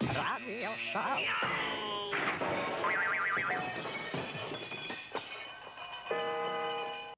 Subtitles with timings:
[0.00, 1.20] Radio šou.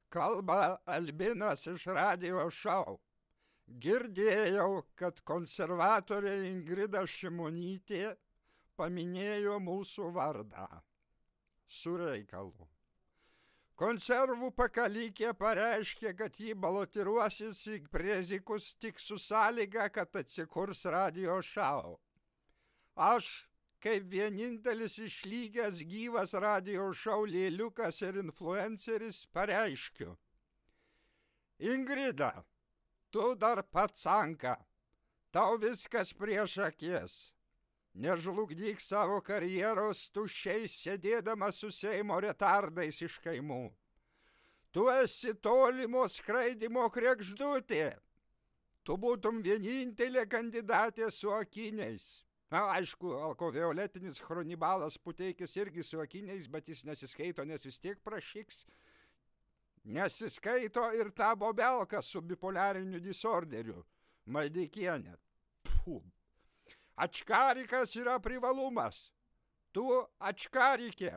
[0.08, 2.99] Kalba Albinas iš radio šou.
[3.83, 8.14] Girdėjau, kad konservatorė Ingrida Šimonytė
[8.79, 10.70] paminėjo mūsų vardą.
[11.66, 12.68] Su reikalu.
[13.79, 21.98] Konservų pakalikė pareiškė, kad jį balotiruosis į prezikus tik su sąlyga, kad atsikurs radio šau.
[22.98, 23.47] Aš,
[23.79, 30.16] kaip vienintelis išlygęs gyvas radio šau lėliukas ir influenceris, pareiškiu.
[31.62, 32.33] Ingrida,
[33.15, 34.56] tu dar pats anka,
[35.30, 37.16] tau viskas prieš akis.
[37.95, 43.65] Nežlugdyk savo karjeros tuščiai sėdėdama su Seimo retardais iš kaimų.
[44.75, 47.92] Tu esi tolimo skraidimo krekždutė.
[48.83, 52.25] Tu būtum vienintelė kandidatė su akiniais.
[52.51, 58.62] Na, aišku, alkovioletinis chronibalas puteikis irgi su akiniais, bet jis nesiskaito, nes vis tiek prašyks.
[59.84, 63.84] Nesiskaito ir ta bobelka su bipoliariniu disorderiu.
[64.28, 65.14] Maldikienė.
[65.64, 66.03] Puh.
[66.97, 69.11] Ačkarikas yra privalumas.
[69.72, 69.84] Tu
[70.19, 71.12] ačkarikė.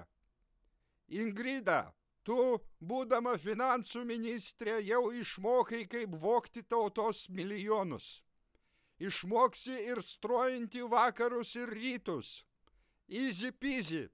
[1.12, 1.94] Ingrida,
[2.28, 8.20] tu, būdama finansų ministrė, jau išmokai, kaip vokti tautos milijonus.
[9.02, 12.44] Išmoksi ir strojinti vakarus ir rytus.
[13.10, 14.06] Easy peasy.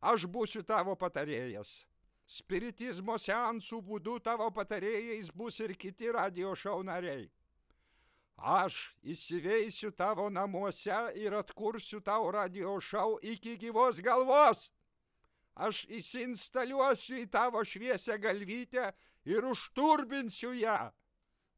[0.00, 1.88] Aš būsiu tavo patarėjas.
[2.28, 7.30] Spiritizmo seansų būdu tavo patarėjais bus ir kiti radio šau nariai.
[8.38, 14.68] Aš įsiveisiu tavo namuose ir atkursiu tau radio šau iki gyvos galvos.
[15.56, 18.92] Aš įsinstaliuosiu į tavo šviesę galvytę
[19.26, 20.92] ir užturbinsiu ją.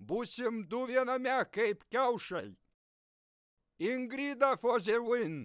[0.00, 2.48] Būsim du viename kaip kiaušai.
[3.80, 5.42] Ingrida Foze Win,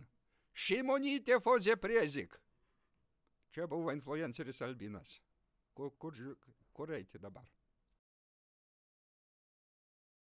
[0.56, 2.36] Šimonytė Foze Prezik.
[3.56, 5.20] Čia buvo influenceris Albinas.
[5.76, 6.16] Kur, kur,
[6.76, 7.46] kur eiti dabar?